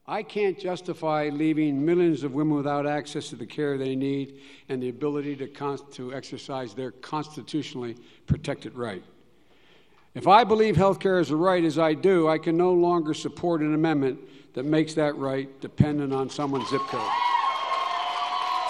I 0.09 0.23
can't 0.23 0.59
justify 0.59 1.31
leaving 1.33 1.85
millions 1.85 2.23
of 2.23 2.33
women 2.33 2.57
without 2.57 2.87
access 2.87 3.29
to 3.31 3.37
the 3.37 3.47
care 3.47 3.77
they 3.77 3.97
need 3.97 4.41
and 4.69 4.81
the 4.81 4.89
ability 4.89 5.35
to, 5.37 5.49
con- 5.49 5.81
to 5.93 6.15
exercise 6.15 6.75
their 6.75 6.93
constitutionally 6.93 7.97
protected 8.27 8.77
right. 8.77 9.03
If 10.15 10.29
I 10.29 10.45
believe 10.45 10.77
health 10.77 11.01
care 11.01 11.19
is 11.19 11.31
a 11.31 11.37
right, 11.37 11.65
as 11.65 11.79
I 11.79 11.95
do, 11.95 12.29
I 12.29 12.39
can 12.39 12.57
no 12.57 12.73
longer 12.73 13.15
support 13.15 13.61
an 13.63 13.75
amendment 13.75 14.21
that 14.55 14.65
makes 14.65 14.95
that 14.95 15.17
right 15.17 15.61
dependent 15.61 16.13
on 16.13 16.31
someone's 16.31 16.71
zip 16.71 16.83
code. 16.83 17.36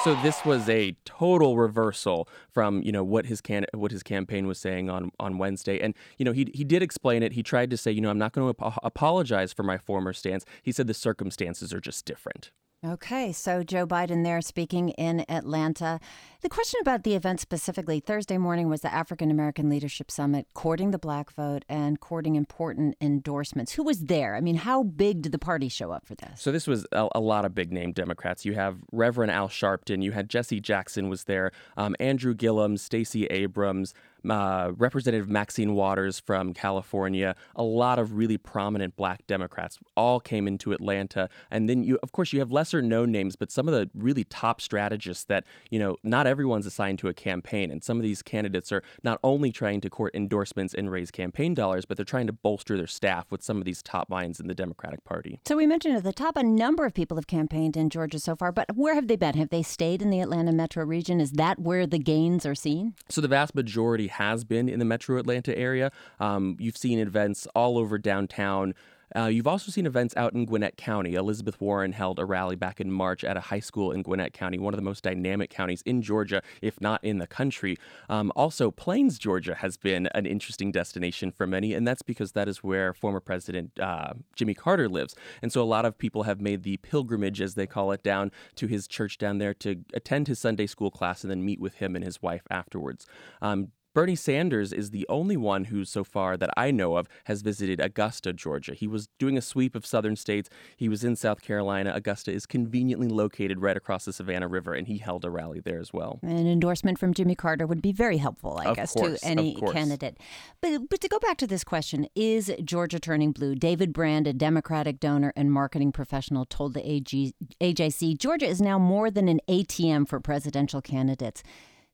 So 0.07 0.15
this 0.23 0.45
was 0.45 0.69
a 0.69 0.97
total 1.05 1.57
reversal 1.57 2.29
from 2.49 2.81
you 2.83 2.93
know 2.93 3.03
what 3.03 3.27
his 3.27 3.41
can 3.41 3.67
what 3.75 3.91
his 3.91 4.05
campaign 4.05 4.47
was 4.47 4.57
saying 4.57 4.89
on 4.89 5.11
on 5.19 5.37
Wednesday, 5.37 5.81
and 5.81 5.97
you 6.17 6.25
know 6.25 6.31
he 6.31 6.49
he 6.55 6.63
did 6.63 6.81
explain 6.81 7.25
it. 7.25 7.33
He 7.33 7.43
tried 7.43 7.71
to 7.71 7.77
say 7.77 7.91
you 7.91 8.01
know 8.01 8.11
I'm 8.11 8.17
not 8.17 8.31
going 8.31 8.55
to 8.55 8.67
ap- 8.67 8.79
apologize 8.85 9.53
for 9.53 9.65
my 9.65 9.79
former 9.79 10.13
stance. 10.13 10.45
He 10.63 10.71
said 10.71 10.87
the 10.87 10.95
circumstances 10.95 11.73
are 11.73 11.81
just 11.81 12.05
different. 12.05 12.53
Okay, 12.85 13.33
so 13.33 13.65
Joe 13.65 13.85
Biden 13.85 14.23
there 14.23 14.41
speaking 14.43 14.91
in 14.91 15.25
Atlanta. 15.29 15.99
The 16.47 16.51
question 16.51 16.79
about 16.81 17.03
the 17.03 17.17
event 17.17 17.41
specifically 17.41 17.99
Thursday 17.99 18.39
morning 18.39 18.69
was 18.69 18.83
the 18.83 18.95
African 18.95 19.33
American 19.33 19.69
Leadership 19.69 20.13
Summit, 20.13 20.47
courting 20.55 20.93
the 20.93 20.99
black 20.99 21.33
vote 21.33 21.65
and 21.69 21.99
courting 21.99 22.37
important 22.37 22.95
endorsements. 23.01 23.73
Who 23.73 23.83
was 23.83 24.05
there? 24.05 24.37
I 24.37 24.41
mean, 24.41 24.55
how 24.55 24.85
big 24.85 25.23
did 25.23 25.33
the 25.33 25.41
party 25.41 25.69
show 25.69 25.91
up 25.91 26.07
for 26.07 26.15
this? 26.15 26.41
So 26.41 26.53
this 26.53 26.69
was 26.69 26.87
a, 26.93 27.09
a 27.17 27.21
lot 27.21 27.45
of 27.45 27.53
big 27.53 27.73
name 27.73 27.91
Democrats. 27.91 28.45
You 28.45 28.55
have 28.55 28.77
Reverend 28.93 29.33
Al 29.33 29.49
Sharpton, 29.49 30.05
you 30.05 30.13
had 30.13 30.31
Jesse 30.31 30.61
Jackson 30.61 31.09
was 31.09 31.25
there, 31.25 31.51
um, 31.77 31.97
Andrew 31.99 32.33
Gillum, 32.33 32.77
Stacey 32.77 33.27
Abrams, 33.27 33.93
uh, 34.31 34.73
Representative 34.77 35.29
Maxine 35.29 35.75
Waters 35.75 36.19
from 36.19 36.53
California, 36.53 37.35
a 37.55 37.63
lot 37.63 37.99
of 37.99 38.17
really 38.17 38.39
prominent 38.39 38.97
black 38.97 39.27
Democrats 39.27 39.79
all 39.97 40.21
came 40.21 40.47
into 40.47 40.73
Atlanta. 40.73 41.29
And 41.51 41.69
then 41.69 41.85
you, 41.85 41.99
of 42.03 42.13
course, 42.13 42.33
you 42.33 42.41
have 42.41 42.51
lesser 42.51 42.83
known 42.83 43.13
names, 43.13 43.37
but 43.37 43.51
some 43.51 43.69
of 43.69 43.75
the 43.75 43.91
really 43.95 44.25
top 44.25 44.61
strategists 44.61 45.25
that, 45.25 45.45
you 45.71 45.79
know, 45.79 45.97
not 46.03 46.27
everyone's 46.37 46.67
assigned 46.67 46.99
to 46.99 47.09
a 47.09 47.15
campaign. 47.15 47.71
And 47.71 47.83
some 47.83 47.97
of 47.97 48.03
these 48.03 48.21
candidates 48.21 48.71
are 48.71 48.83
not 49.03 49.19
only 49.25 49.51
trying 49.51 49.81
to 49.81 49.89
court 49.89 50.15
endorsements 50.15 50.75
and 50.75 50.91
raise 50.91 51.11
campaign 51.11 51.55
dollars, 51.55 51.87
but 51.87 51.97
they're 51.97 52.05
trying 52.05 52.27
to 52.27 52.33
bolster 52.35 52.77
their 52.77 52.87
staff 52.87 53.33
with 53.33 53.43
some 53.43 53.57
of 53.57 53.65
these 53.65 53.83
top 53.83 54.11
minds 54.11 54.39
in 54.39 54.49
the 54.49 54.55
Democratic 54.55 55.03
Party. 55.03 55.41
So 55.47 55.57
we 55.57 55.67
mentioned 55.67 55.97
at 55.97 56.05
the 56.05 56.13
top 56.13 56.37
a 56.37 56.43
number 56.43 56.85
of 56.85 56.93
people 56.93 57.17
have 57.17 57.27
campaigned 57.27 57.75
in 57.75 57.89
Georgia 57.89 58.19
so 58.19 58.37
far, 58.37 58.53
but 58.53 58.67
where 58.77 58.95
have 58.95 59.09
they 59.09 59.17
been? 59.17 59.35
Have 59.37 59.49
they 59.49 59.63
stayed 59.63 60.03
in 60.03 60.11
the 60.11 60.21
Atlanta 60.21 60.53
metro 60.53 60.85
region? 60.85 61.23
Is 61.23 61.33
that 61.33 61.59
where 61.59 61.87
the 61.87 61.99
gains 61.99 62.45
are 62.45 62.55
seen? 62.55 62.93
So 63.09 63.23
the 63.23 63.29
vast 63.29 63.55
majority 63.55 64.09
has 64.09 64.45
been 64.45 64.69
in 64.69 64.79
the 64.79 64.85
metro 64.85 65.19
Atlanta 65.19 65.57
area. 65.57 65.91
Um, 66.21 66.59
you've 66.61 66.77
seen 66.77 66.99
events 66.99 67.49
all 67.55 67.79
over 67.79 67.97
downtown. 67.97 68.75
Uh, 69.17 69.27
you've 69.27 69.47
also 69.47 69.71
seen 69.71 69.87
events 69.87 70.15
out 70.17 70.35
in 70.35 70.45
Gwinnett 70.45 70.77
County. 70.77 71.15
Elizabeth 71.15 71.61
Warren 71.61 71.93
held 71.93 72.19
a 72.19 72.25
rally 72.25 72.57
back 72.57 72.81
in 72.81 72.93
March 72.93 73.25
at 73.25 73.37
a 73.37 73.41
high 73.41 73.61
school 73.61 73.91
in 73.93 74.03
Gwinnett 74.03 74.33
County, 74.33 74.59
one 74.59 74.75
of 74.75 74.79
the 74.79 74.85
most 74.85 75.03
dynamic 75.03 75.49
counties 75.49 75.83
in 75.83 76.03
Georgia, 76.03 76.43
if 76.61 76.81
not 76.81 77.03
in 77.03 77.19
the 77.19 77.27
country. 77.27 77.77
Um, 78.11 78.31
also, 78.37 78.71
Plains, 78.71 79.19
Georgia 79.19 79.55
has 79.55 79.77
been 79.77 80.07
an 80.09 80.27
interesting 80.27 80.71
destination 80.71 81.33
for 81.33 81.47
many, 81.47 81.73
and 81.73 81.89
that's 81.89 82.03
because 82.03 82.33
that 82.33 82.49
is 82.49 82.63
where 82.63 82.93
former 82.93 83.21
President 83.21 83.79
uh, 83.81 84.13
Jimmy 84.35 84.55
Carter 84.55 84.89
lives. 84.89 85.15
And 85.41 85.51
so 85.51 85.63
a 85.63 85.65
lot 85.65 85.87
of 85.87 85.97
people 85.97 86.25
have 86.25 86.41
made 86.41 86.63
the 86.63 86.77
pilgrimage, 86.79 87.41
as 87.41 87.55
they 87.55 87.67
call 87.67 87.93
it, 87.93 88.03
down 88.03 88.31
to 88.57 88.67
his 88.67 88.87
church 88.87 89.17
down 89.17 89.39
there 89.39 89.55
to 89.55 89.83
attend 89.95 90.29
his 90.29 90.39
Sunday 90.39 90.67
school 90.67 90.91
class 90.91 91.25
and 91.25 91.31
then 91.31 91.45
meet 91.45 91.61
with 91.61 91.77
him 91.77 91.97
and 91.97 92.05
his 92.05 92.21
wife 92.21 92.43
afterwards. 92.51 93.07
Um, 93.41 93.69
Bernie 93.97 94.15
Sanders 94.15 94.75
is 94.75 94.91
the 94.91 95.07
only 95.09 95.39
one 95.39 95.65
who, 95.65 95.87
so 95.87 96.05
far 96.05 96.37
that 96.37 96.51
I 96.55 96.71
know 96.71 96.97
of, 96.99 97.09
has 97.25 97.41
visited 97.41 97.81
Augusta, 97.81 98.35
Georgia. 98.35 98.75
He 98.75 98.87
was 98.87 99.09
doing 99.19 99.39
a 99.39 99.41
sweep 99.41 99.75
of 99.75 99.87
southern 99.87 100.17
states. 100.17 100.51
He 100.77 100.87
was 100.87 101.03
in 101.03 101.17
South 101.17 101.41
Carolina. 101.41 101.93
Augusta 101.95 102.31
is 102.31 102.45
conveniently 102.45 103.09
located 103.09 103.63
right 103.63 103.75
across 103.75 104.05
the 104.05 104.13
Savannah 104.13 104.49
River, 104.49 104.75
and 104.75 104.87
he 104.87 104.99
held 104.99 105.25
a 105.25 105.31
rally 105.31 105.61
there 105.61 105.79
as 105.79 105.95
well. 105.95 106.19
An 106.21 106.47
endorsement 106.47 106.99
from 106.99 107.15
Jimmy 107.15 107.35
Carter 107.35 107.67
would 107.67 107.81
be 107.81 107.91
very 107.91 108.19
helpful, 108.19 108.59
I 108.61 108.67
Of 108.67 108.77
guess, 108.77 108.93
course, 108.93 109.19
to 109.21 109.27
any 109.27 109.55
candidate. 109.55 110.19
But, 110.61 110.91
but 110.91 111.01
to 111.01 111.09
go 111.09 111.19
back 111.19 111.39
to 111.39 111.47
this 111.47 111.65
question, 111.65 112.07
is 112.15 112.53
Georgia 112.63 113.01
turning 113.01 113.33
blue? 113.33 113.55
David 113.55 113.95
Brand, 113.95 114.27
a 114.27 114.35
Democratic 114.35 115.01
donor 115.01 115.33
and 115.35 115.51
marketing 115.51 115.91
professional, 115.93 116.45
told 116.45 116.75
the 116.75 116.87
AG, 116.87 117.33
AJC 117.63 118.19
Georgia 118.19 118.47
is 118.47 118.61
now 118.61 118.79
more 118.79 119.11
than 119.11 119.27
an 119.27 119.41
ATM 119.49 120.07
for 120.07 120.21
presidential 120.21 120.83
candidates. 120.83 121.43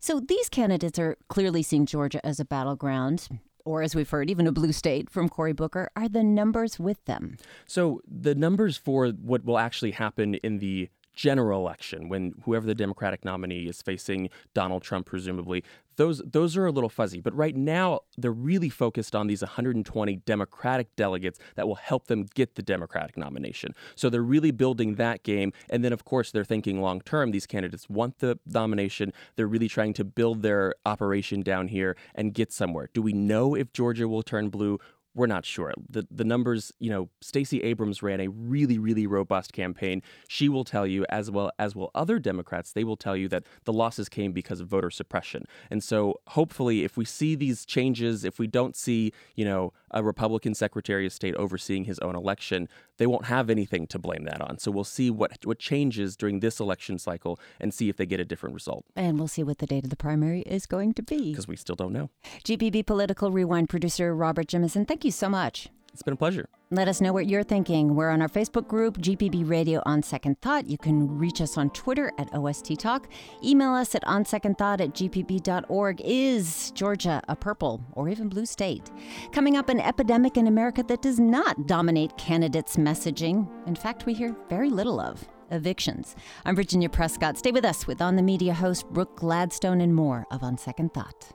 So 0.03 0.19
these 0.19 0.49
candidates 0.49 0.99
are 0.99 1.17
clearly 1.29 1.63
seeing 1.63 1.87
Georgia 1.87 2.27
as 2.27 2.41
a 2.41 2.45
battleground, 2.45 3.29
or 3.65 3.83
as 3.83 3.95
we've 3.95 4.11
heard, 4.11 4.31
even 4.31 4.49
a 4.49 4.53
blue 4.53 4.73
state 4.73 5.09
from 5.09 5.29
Cory 5.29 5.53
Booker. 5.53 5.93
Are 5.95 6.09
the 6.09 6.25
numbers 6.25 6.81
with 6.81 7.05
them? 7.05 7.37
So 7.67 8.01
the 8.05 8.35
numbers 8.35 8.77
for 8.77 9.11
what 9.11 9.45
will 9.45 9.59
actually 9.59 9.93
happen 9.93 10.35
in 10.35 10.59
the 10.59 10.89
general 11.15 11.61
election 11.61 12.09
when 12.09 12.35
whoever 12.45 12.67
the 12.67 12.75
democratic 12.75 13.25
nominee 13.25 13.67
is 13.69 13.83
facing 13.83 14.31
Donald 14.55 14.83
Trump 14.83 15.07
presumably 15.07 15.63
those 15.97 16.23
those 16.25 16.57
are 16.57 16.67
a 16.67 16.71
little 16.71 16.89
fuzzy. 16.89 17.21
But 17.21 17.35
right 17.35 17.57
now 17.57 18.01
they're 18.17 18.33
really 18.33 18.69
focused 18.69 19.15
on 19.15 19.27
these 19.27 19.43
120 19.43 20.17
democratic 20.17 20.95
delegates 20.97 21.39
that 21.55 21.67
will 21.67 21.77
help 21.77 22.07
them 22.07 22.27
get 22.35 22.55
the 22.55 22.63
democratic 22.63 23.17
nomination. 23.17 23.75
So 23.95 24.09
they're 24.09 24.23
really 24.23 24.51
building 24.51 24.95
that 24.97 25.23
game. 25.23 25.53
And 25.71 25.85
then 25.85 25.93
of 25.93 26.05
course 26.05 26.31
they're 26.31 26.45
thinking 26.45 26.81
long 26.81 27.01
term 27.01 27.31
these 27.31 27.47
candidates 27.47 27.89
want 27.89 28.19
the 28.19 28.39
nomination. 28.47 29.13
They're 29.37 29.47
really 29.47 29.69
trying 29.69 29.95
to 29.95 30.05
build 30.05 30.43
their 30.43 30.75
operation 30.87 31.43
down 31.43 31.69
here 31.69 31.97
and 32.15 32.35
get 32.35 32.53
somewhere. 32.53 32.89
Do 32.93 33.03
we 33.03 33.13
know 33.13 33.55
if 33.55 33.73
Georgia 33.73 34.09
will 34.09 34.23
turn 34.23 34.49
blue 34.49 34.79
we're 35.15 35.27
not 35.27 35.45
sure. 35.45 35.73
The 35.89 36.07
the 36.11 36.25
numbers, 36.25 36.73
you 36.79 36.91
know, 36.91 37.09
Stacey 37.21 37.63
Abrams 37.63 38.03
ran 38.03 38.21
a 38.21 38.29
really 38.29 38.79
really 38.79 39.07
robust 39.07 39.53
campaign. 39.53 40.03
She 40.29 40.49
will 40.49 40.65
tell 40.65 40.87
you 40.87 41.05
as 41.09 41.31
well 41.31 41.51
as 41.59 41.77
will 41.77 41.91
other 41.95 42.19
Democrats, 42.19 42.73
they 42.73 42.85
will 42.85 42.97
tell 42.97 43.17
you 43.17 43.29
that 43.29 43.45
the 43.65 43.73
losses 43.73 44.09
came 44.09 44.33
because 44.33 44.61
of 44.61 44.69
voter 44.69 44.91
suppression. 44.91 45.45
And 45.71 45.83
so 45.83 46.21
hopefully 46.29 46.85
if 46.85 46.97
we 46.97 47.05
see 47.05 47.35
these 47.35 47.65
changes, 47.67 48.25
if 48.25 48.39
we 48.39 48.47
don't 48.47 48.77
see, 48.77 49.13
you 49.35 49.45
know, 49.45 49.73
a 49.93 50.03
Republican 50.03 50.55
Secretary 50.55 51.07
of 51.07 51.13
State 51.13 51.35
overseeing 51.37 51.85
his 51.85 51.99
own 52.01 52.15
election, 52.15 52.69
they 52.99 53.07
won't 53.07 53.27
have 53.27 53.51
anything 53.51 53.87
to 53.89 53.99
blame 53.99 54.25
that 54.25 54.41
on. 54.41 54.59
So 54.59 54.71
we'll 54.71 54.85
see 54.85 55.11
what 55.11 55.39
what 55.45 55.59
changes 55.59 56.17
during 56.17 56.41
this 56.41 56.61
election 56.61 56.99
cycle 56.99 57.39
and 57.61 57.73
see 57.73 57.89
if 57.89 57.97
they 57.97 58.07
get 58.07 58.21
a 58.21 58.25
different 58.25 58.55
result 58.55 58.85
And 58.97 59.19
we'll 59.19 59.29
see 59.29 59.43
what 59.43 59.59
the 59.59 59.67
date 59.67 59.85
of 59.85 59.91
the 59.91 59.97
primary 59.97 60.41
is 60.43 60.67
going 60.67 60.95
to 60.95 61.03
be. 61.03 61.31
because 61.33 61.49
we 61.49 61.57
still 61.57 61.77
don't 61.77 61.93
know. 61.93 62.11
GPB 62.45 62.87
Political 62.87 63.31
Rewind 63.33 63.69
producer 63.69 64.15
Robert 64.15 64.47
Jimison, 64.49 64.87
thank 64.87 65.05
you 65.05 65.11
so 65.11 65.29
much. 65.29 65.69
It's 65.93 66.03
been 66.03 66.15
a 66.15 66.17
pleasure. 66.17 66.49
Let 66.73 66.89
us 66.89 67.03
know 67.03 67.13
what 67.13 67.29
you're 67.29 67.43
thinking. 67.43 67.95
We're 67.97 68.09
on 68.09 68.23
our 68.23 68.31
Facebook 68.31 68.67
group, 68.67 68.97
GPB 68.97 69.47
Radio 69.47 69.83
On 69.85 70.03
Second 70.03 70.41
Thought. 70.41 70.67
You 70.67 70.79
can 70.79 71.19
reach 71.19 71.43
us 71.43 71.59
on 71.59 71.69
Twitter 71.69 72.11
at 72.17 72.35
OST 72.35 72.79
Talk. 72.79 73.09
Email 73.45 73.75
us 73.75 73.95
at 73.95 74.03
onsecondthought 74.05 74.81
at 74.81 74.95
gpb.org. 74.95 76.01
Is 76.03 76.71
Georgia 76.71 77.21
a 77.29 77.37
purple 77.37 77.85
or 77.93 78.09
even 78.09 78.31
blue 78.31 78.47
state? 78.47 78.91
Coming 79.33 79.59
up, 79.59 79.69
an 79.69 79.81
epidemic 79.81 80.39
in 80.39 80.47
America 80.47 80.83
that 80.85 81.03
does 81.03 81.21
not 81.21 81.67
dominate 81.67 82.17
candidates' 82.17 82.77
messaging. 82.77 83.47
In 83.67 83.75
fact, 83.75 84.07
we 84.07 84.15
hear 84.15 84.35
very 84.49 84.71
little 84.71 84.99
of 84.99 85.29
evictions. 85.51 86.17
I'm 86.47 86.57
Virginia 86.57 86.89
Prescott. 86.89 87.37
Stay 87.37 87.53
with 87.53 87.67
us 87.67 87.87
with 87.87 88.01
On 88.01 88.17
the 88.17 88.23
Media 88.23 88.55
host 88.55 88.89
Brooke 88.89 89.19
Gladstone 89.19 89.83
and 89.83 89.95
more 89.95 90.25
of 90.31 90.43
On 90.43 90.57
Second 90.57 90.95
Thought. 90.95 91.35